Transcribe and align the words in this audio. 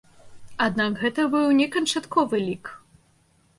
Аднак 0.67 0.91
гэта 1.01 1.27
быў 1.35 1.53
не 1.61 1.69
канчатковы 1.77 2.43
лік. 2.47 2.75